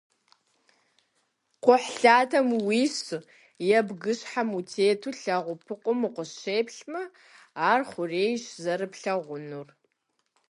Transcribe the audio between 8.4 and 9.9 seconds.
зэрыплъэгъунур.